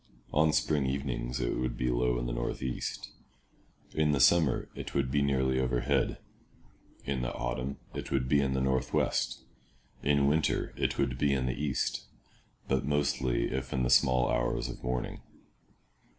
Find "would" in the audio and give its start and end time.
1.59-1.77, 4.95-5.11, 8.11-8.27, 10.97-11.19